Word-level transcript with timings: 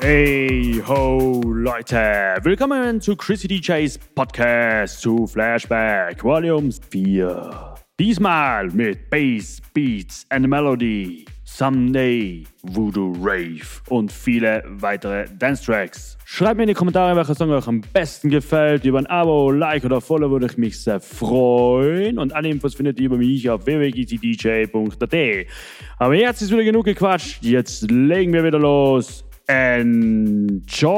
Hey 0.00 0.80
ho 0.86 1.42
Leute, 1.44 2.36
willkommen 2.42 3.00
zu 3.00 3.16
Chrissy 3.16 3.48
DJs 3.48 3.98
Podcast 4.14 5.00
zu 5.00 5.26
Flashback 5.26 6.22
Volume 6.22 6.70
4. 6.90 7.74
Diesmal 7.98 8.68
mit 8.68 9.10
Bass, 9.10 9.60
Beats 9.74 10.24
and 10.30 10.46
Melody, 10.46 11.24
Someday, 11.42 12.44
Voodoo 12.62 13.12
Rave 13.20 13.66
und 13.88 14.12
viele 14.12 14.62
weitere 14.68 15.24
Dance 15.36 15.64
Tracks. 15.64 16.16
Schreibt 16.24 16.58
mir 16.58 16.62
in 16.62 16.68
die 16.68 16.74
Kommentare, 16.74 17.16
welcher 17.16 17.34
Song 17.34 17.50
euch 17.50 17.66
am 17.66 17.80
besten 17.80 18.30
gefällt. 18.30 18.84
Über 18.84 18.98
ein 19.00 19.06
Abo, 19.06 19.50
Like 19.50 19.84
oder 19.84 20.00
Follow 20.00 20.30
würde 20.30 20.46
ich 20.46 20.56
mich 20.56 20.80
sehr 20.80 21.00
freuen. 21.00 22.20
Und 22.20 22.32
alle 22.36 22.48
Infos 22.48 22.76
findet 22.76 23.00
ihr 23.00 23.06
über 23.06 23.16
mich 23.16 23.50
auf 23.50 23.66
www.dj.at. 23.66 25.46
Aber 25.98 26.14
jetzt 26.14 26.40
ist 26.40 26.52
wieder 26.52 26.62
genug 26.62 26.84
gequatscht. 26.84 27.42
Jetzt 27.42 27.90
legen 27.90 28.32
wir 28.32 28.44
wieder 28.44 28.60
los. 28.60 29.24
Enjoy! 29.50 30.90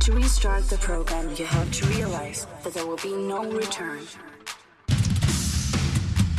To 0.00 0.12
restart 0.12 0.68
the 0.68 0.78
program, 0.80 1.32
you 1.36 1.44
have 1.44 1.70
to 1.70 1.86
realize 1.86 2.48
that 2.64 2.74
there 2.74 2.84
will 2.84 2.96
be 2.96 3.14
no 3.14 3.48
return. 3.52 4.00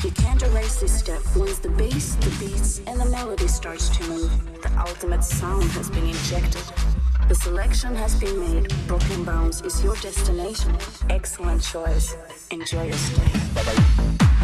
You 0.03 0.12
can't 0.12 0.44
erase 0.44 0.81
this 0.81 1.00
step 1.00 1.22
once 1.34 1.59
the 1.59 1.70
bass, 1.70 2.16
the 2.16 2.45
beats, 2.45 2.81
and 2.88 3.00
the 3.00 3.06
melody 3.06 3.47
starts 3.47 3.88
to 3.97 4.03
move. 4.09 4.62
The 4.62 4.70
ultimate 4.81 5.23
sound 5.23 5.64
has 5.72 5.90
been 5.90 6.08
injected. 6.08 6.89
The 7.30 7.35
selection 7.35 7.95
has 7.95 8.16
been 8.19 8.39
made. 8.39 8.73
Brooklyn 8.88 9.23
Bounce 9.23 9.61
is 9.61 9.83
your 9.83 9.95
destination. 9.97 10.75
Excellent 11.11 11.61
choice. 11.61 12.16
Enjoy 12.49 12.85
your 12.85 12.97
stay. 12.97 13.31
The 13.53 14.39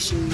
information 0.00 0.29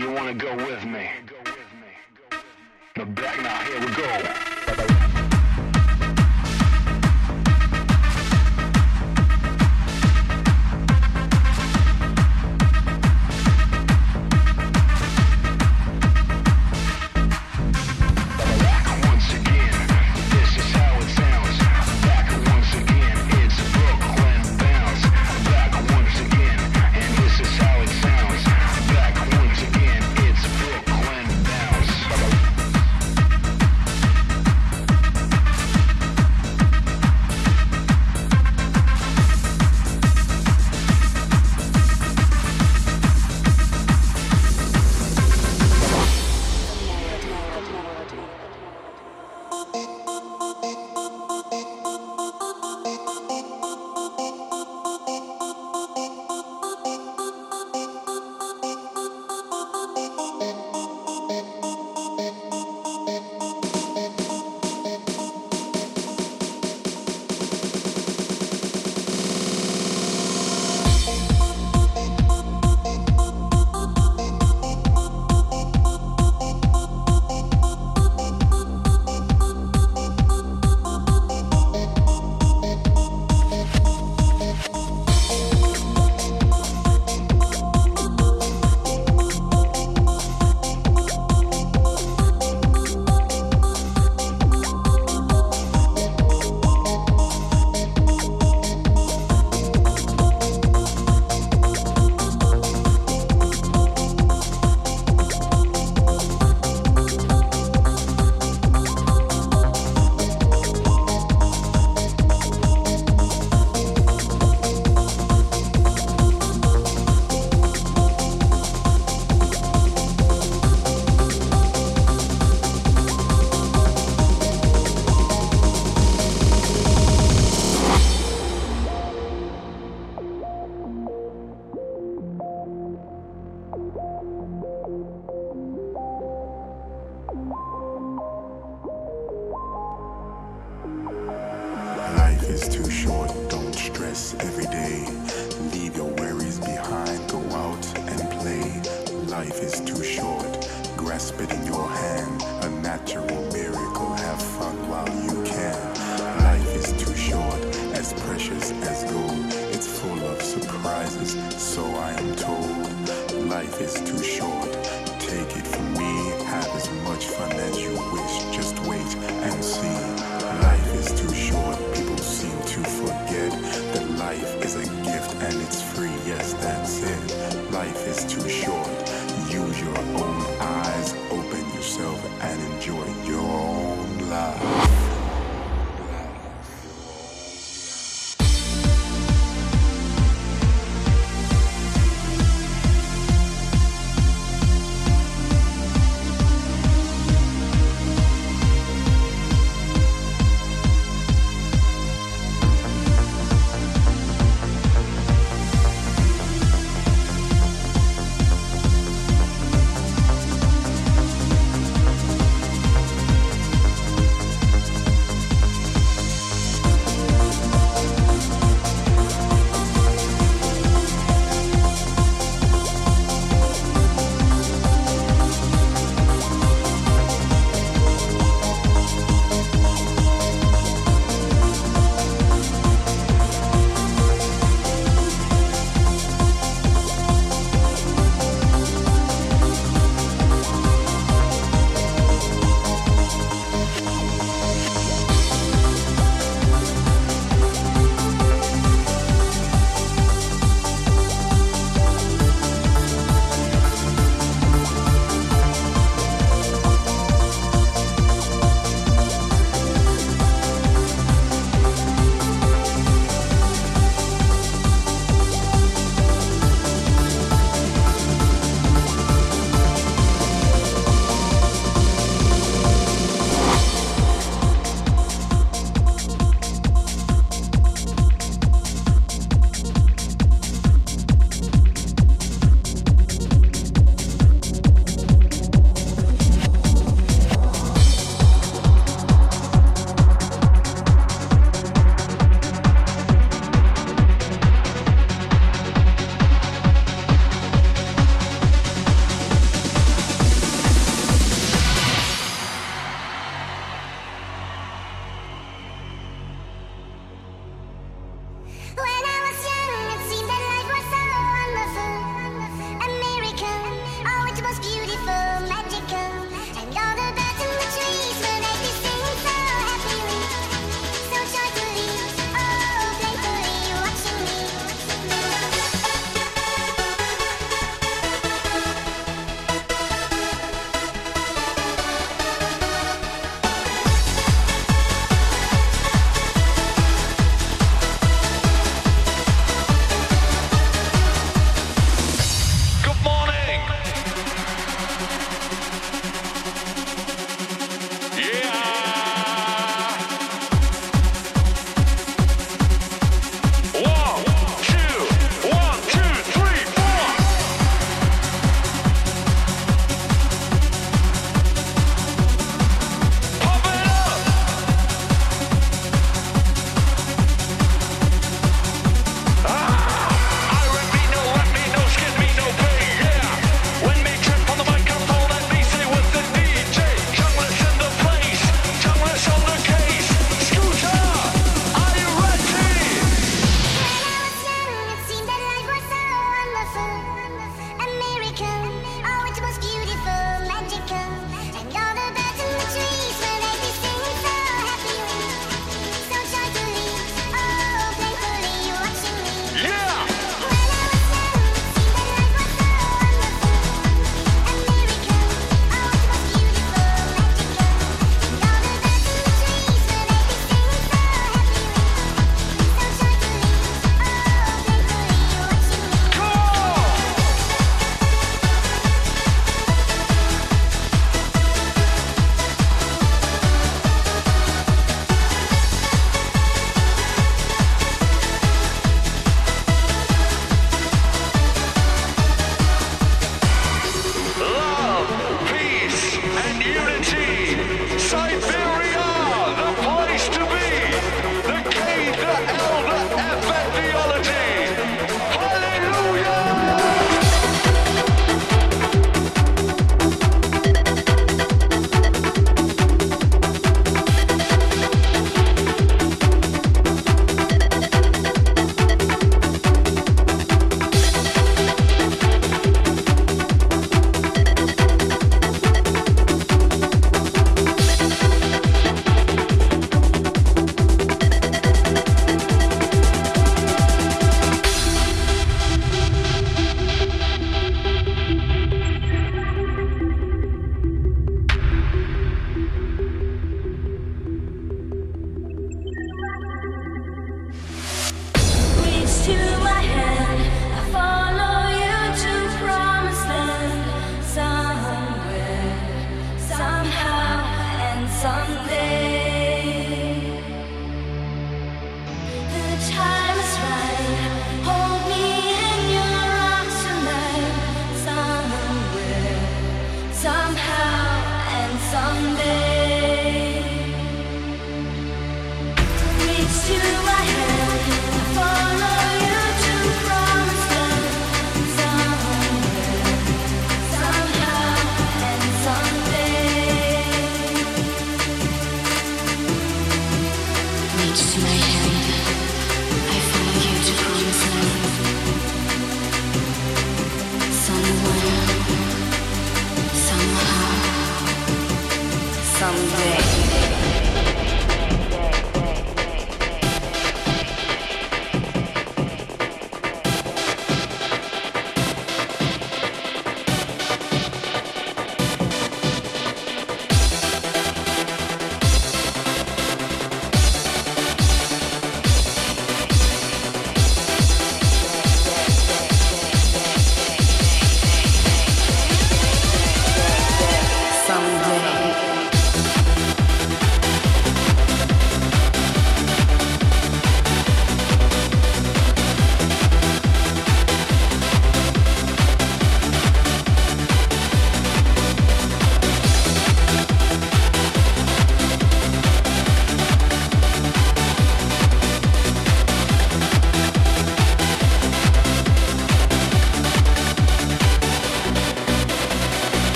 you 0.00 0.10
wanna 0.10 0.32
go 0.32 0.56
with 0.56 0.82
me? 0.86 1.10
Now 2.96 3.04
back 3.04 3.42
now, 3.42 3.58
here 3.64 3.80
we 3.80 3.94
go. 3.94 5.09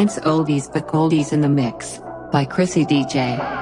Dance 0.00 0.18
oldies 0.20 0.66
but 0.72 0.86
goldies 0.86 1.30
in 1.30 1.42
the 1.42 1.48
mix 1.50 2.00
by 2.32 2.46
Chrissy 2.46 2.86
DJ. 2.86 3.59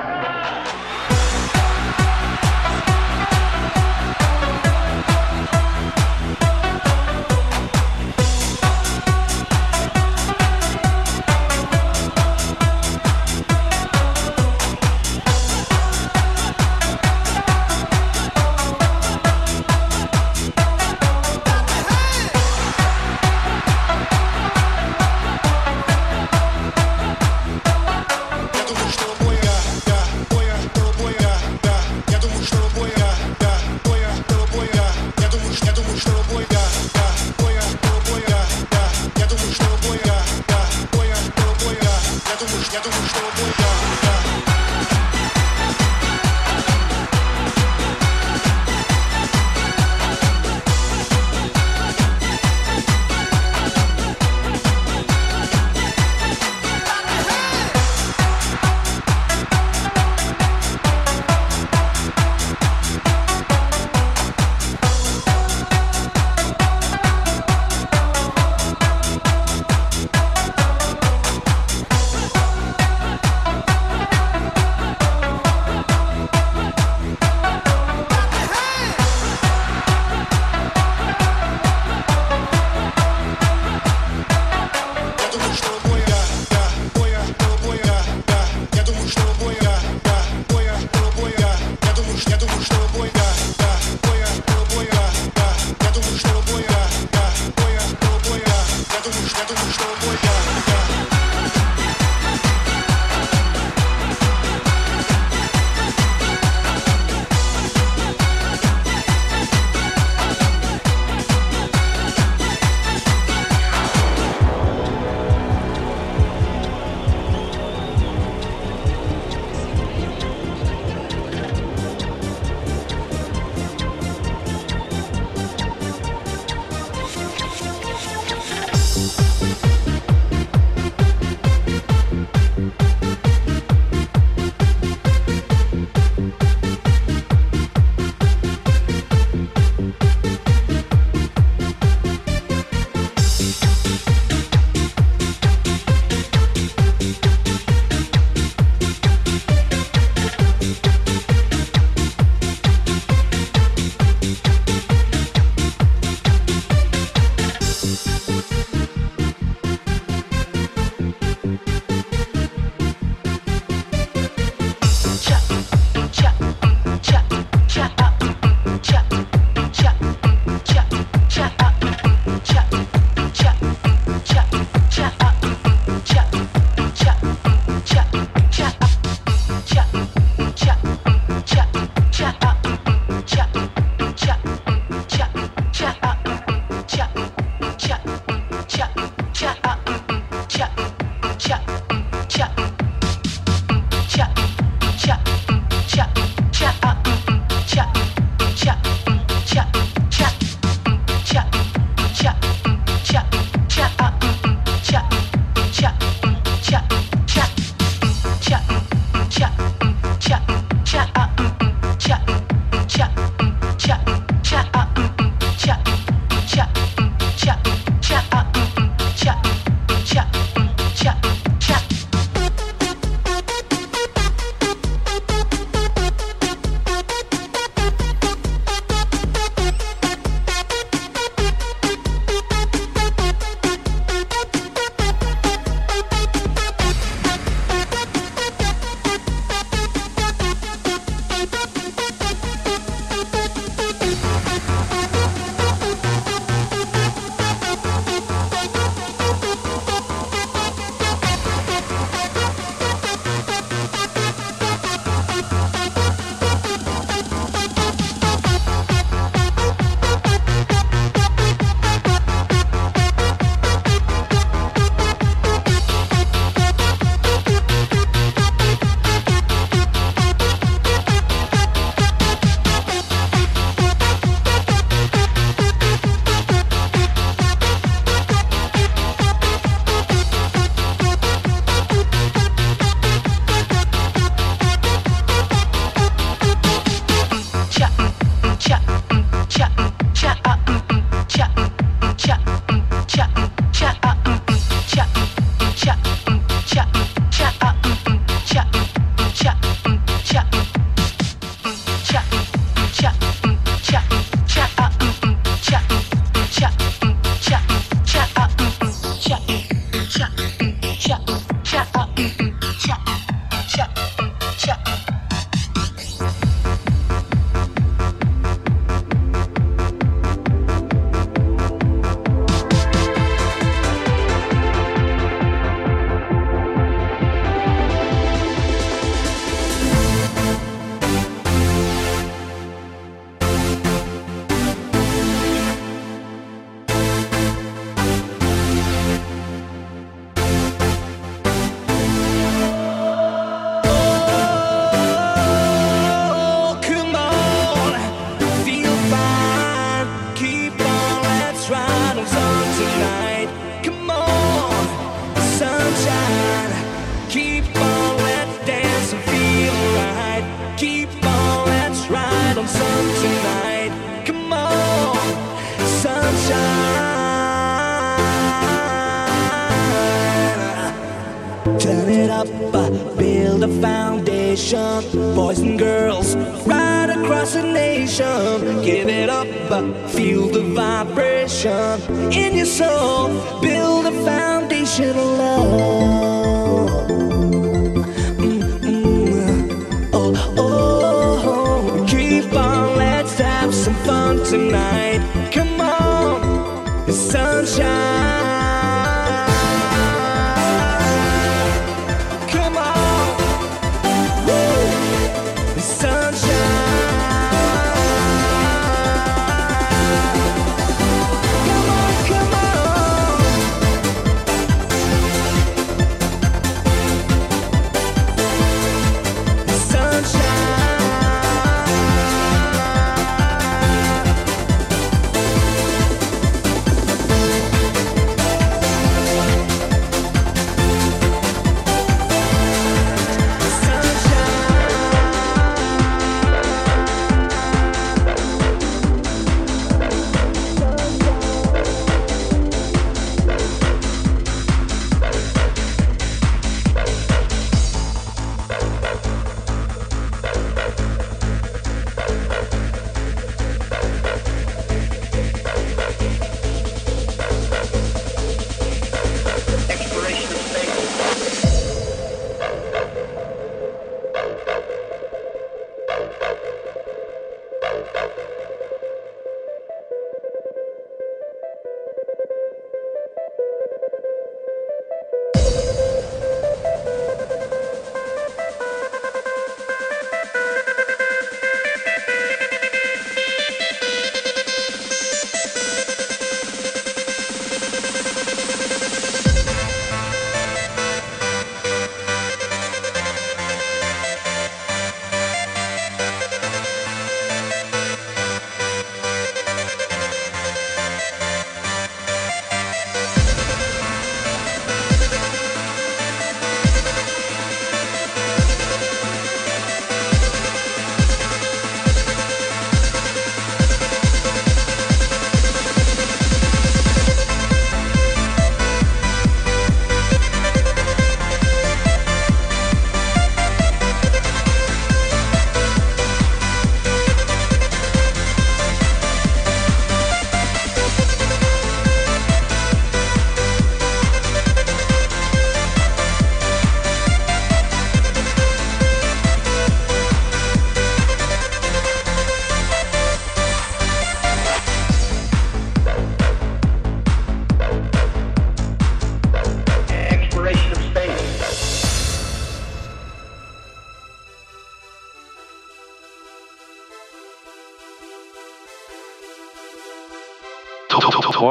chop, 295.88 295.98
mm, 296.26 296.40
chop. 296.66 296.88
Mm. 296.92 297.17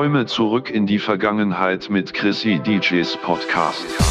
Träume 0.08 0.26
zurück 0.26 0.70
in 0.70 0.88
die 0.88 1.00
Vergangenheit 1.00 1.90
mit 1.90 2.14
Chrissy 2.14 2.60
DJs 2.60 3.18
Podcast. 3.18 4.07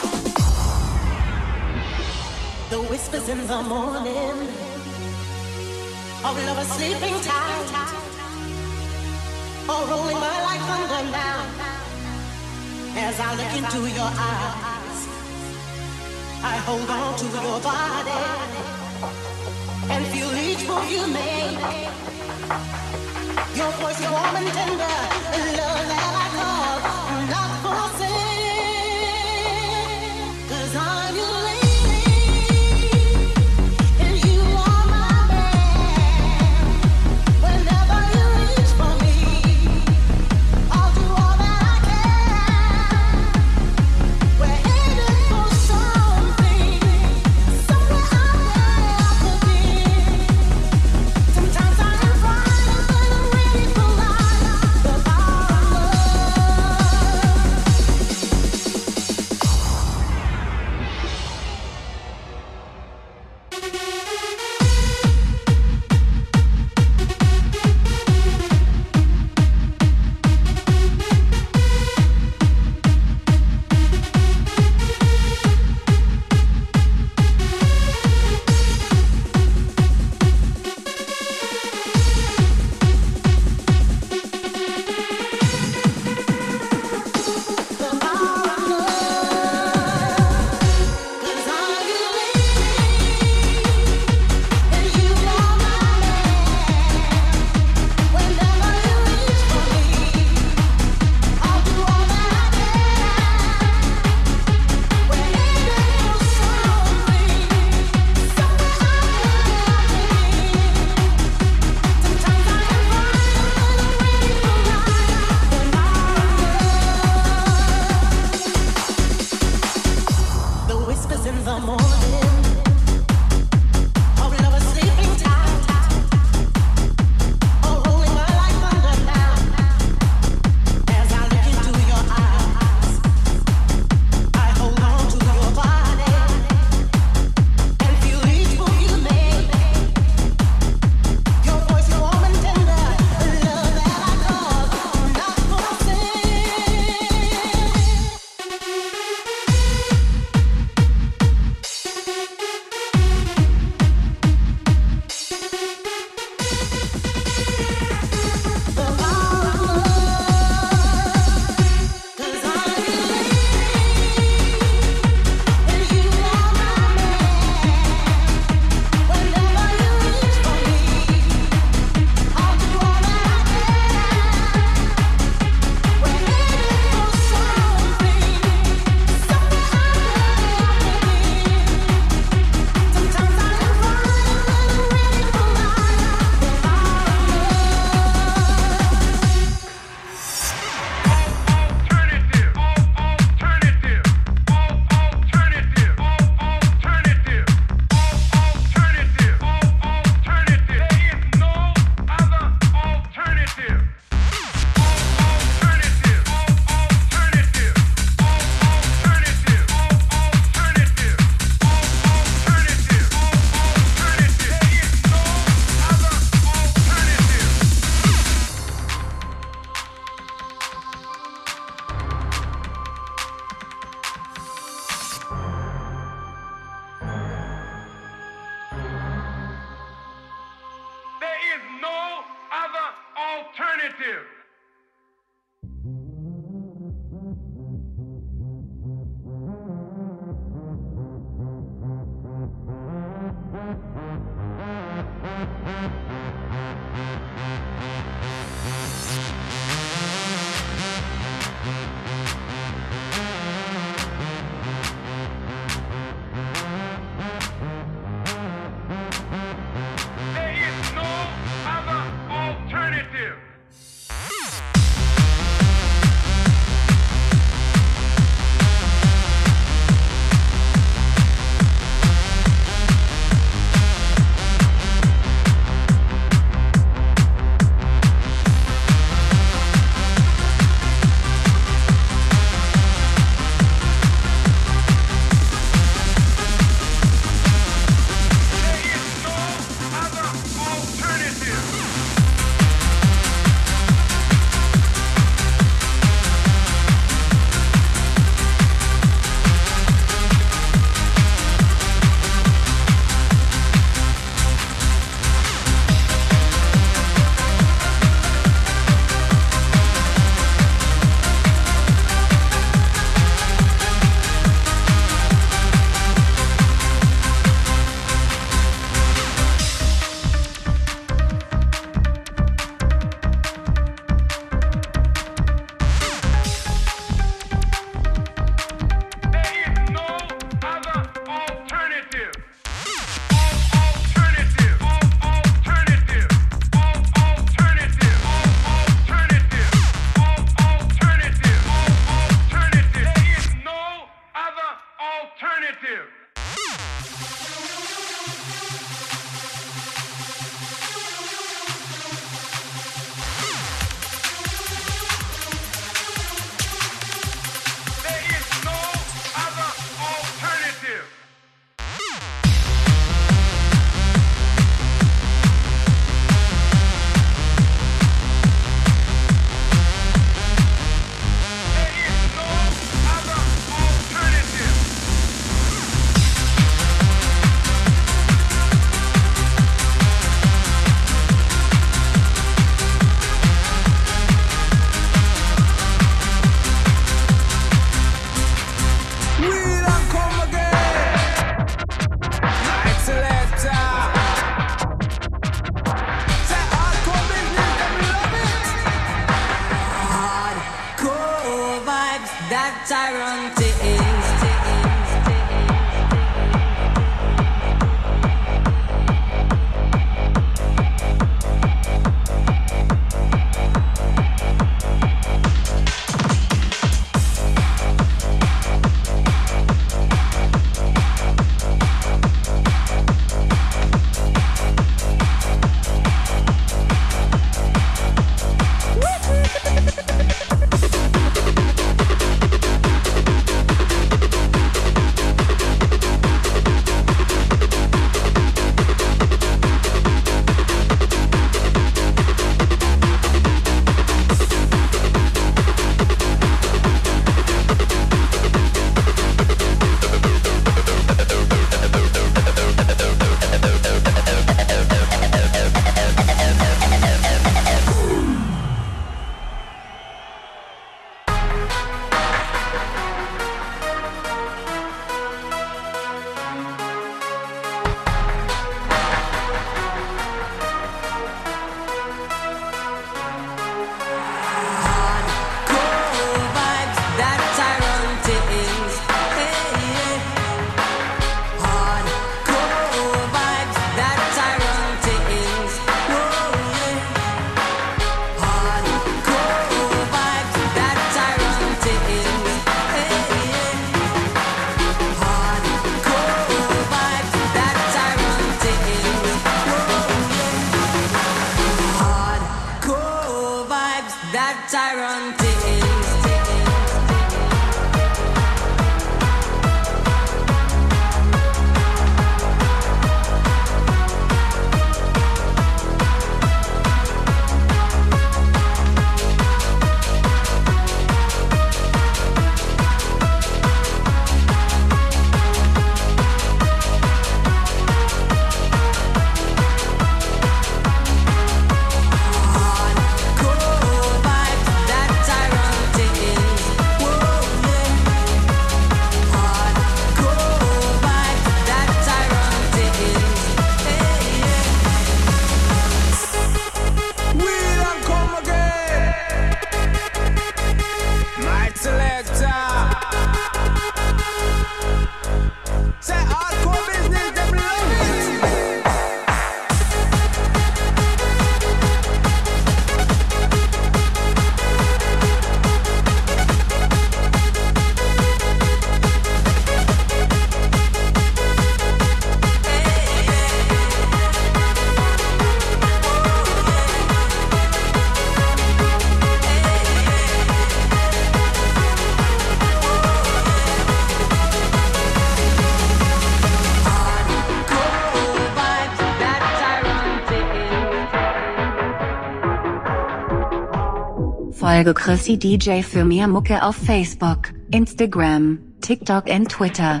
Folge 594.70 594.94
Chrissy 594.94 595.36
DJ 595.36 595.82
für 595.82 596.04
mehr 596.04 596.28
Mucke 596.28 596.62
auf 596.62 596.76
Facebook, 596.76 597.52
Instagram, 597.72 598.60
TikTok 598.80 599.26
und 599.26 599.48
Twitter. 599.48 600.00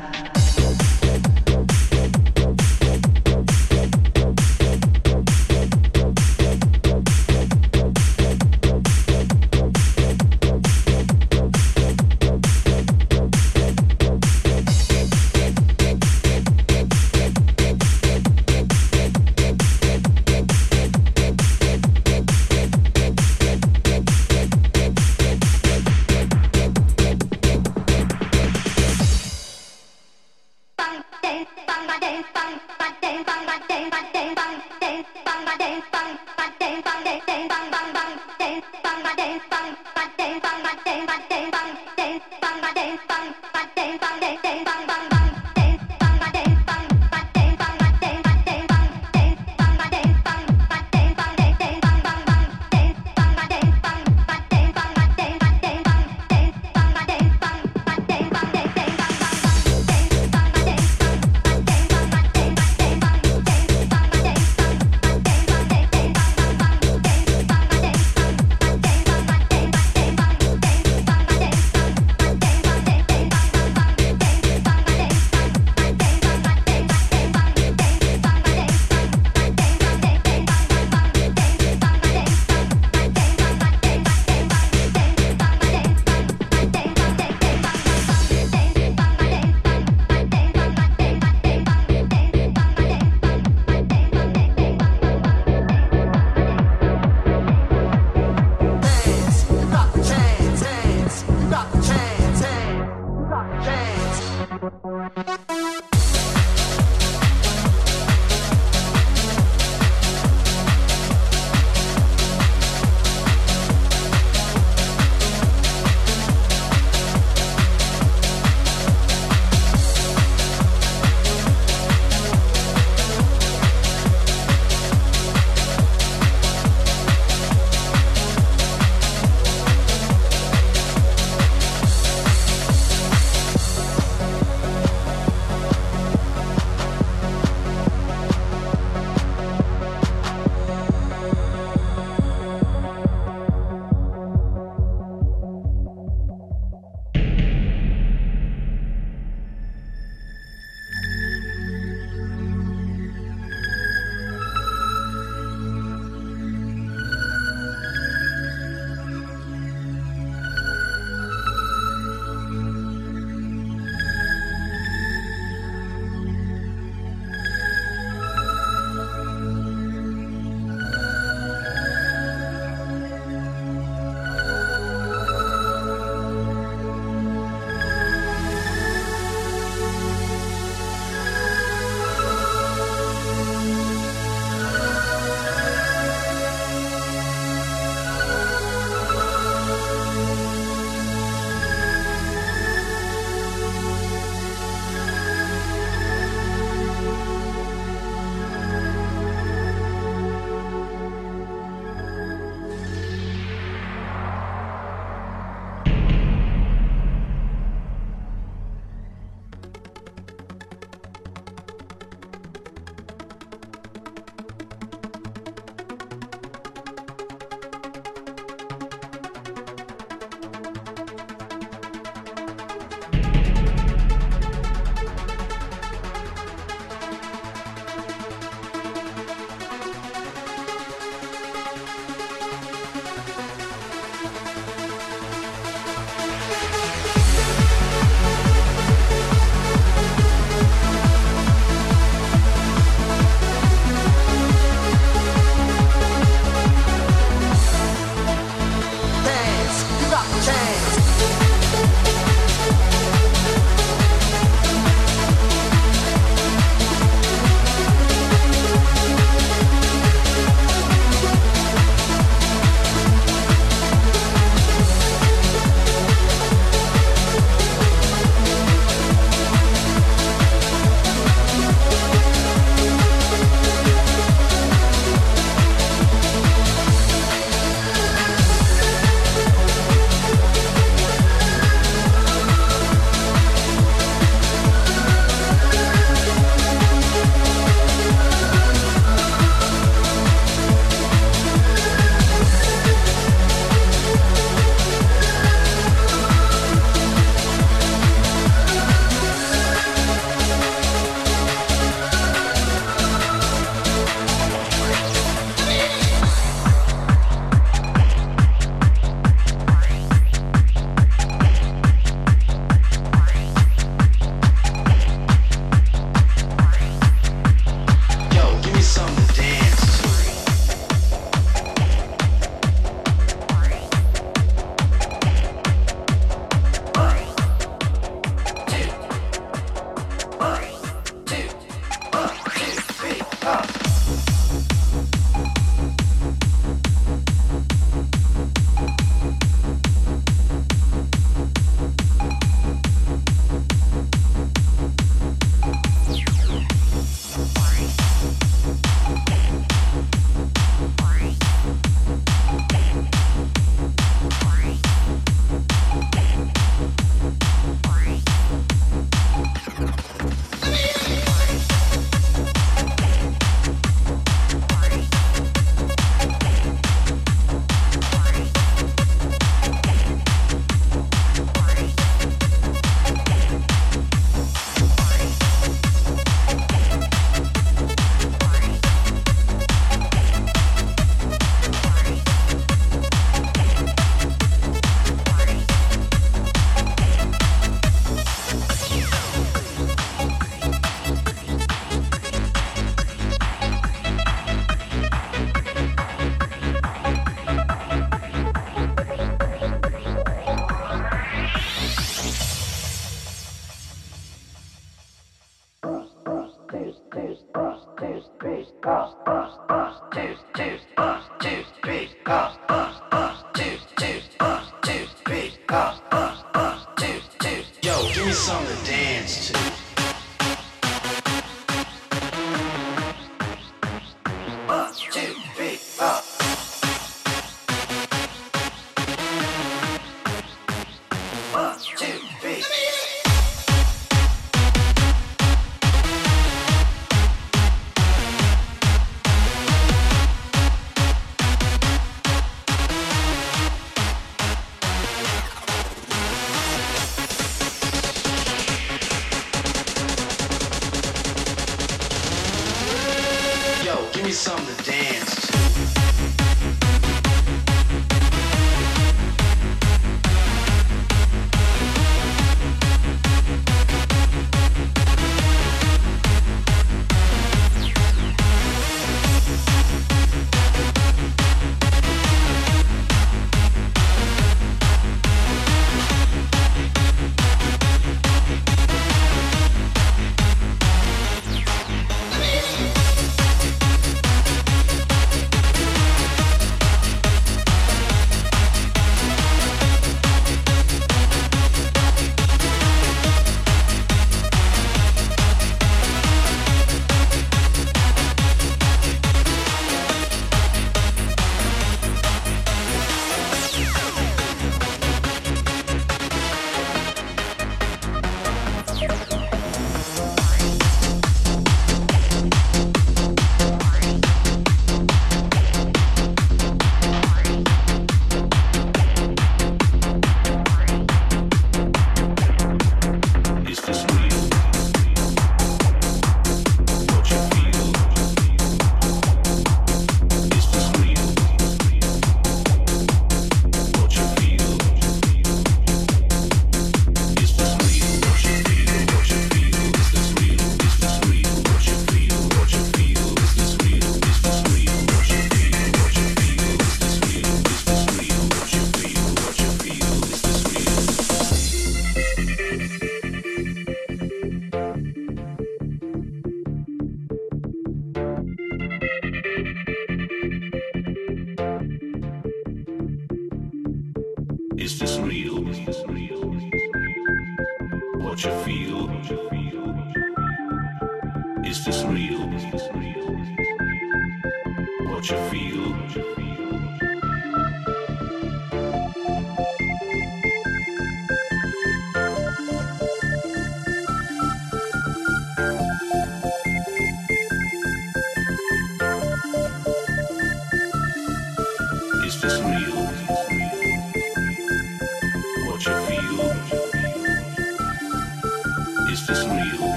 Deuce, 407.12 407.42
deuce, 407.52 407.86
deuce, 407.98 408.28
deuce, 408.40 408.72
deuce, 408.82 409.14
deuce, 409.26 409.58
deuce, 409.68 410.00
deuce, 410.12 410.44
deuce. 410.54 410.69